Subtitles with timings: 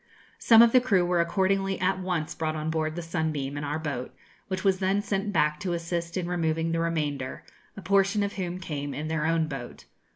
[0.39, 3.77] Some of the crew were accordingly at once brought on board the 'Sunbeam,' in our
[3.77, 4.11] boat,
[4.47, 7.43] which was then sent back to assist in removing the remainder,
[7.77, 9.85] a portion of whom came in their own boat.